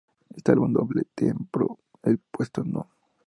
[0.35, 2.89] Este álbum doble trepó el puesto No.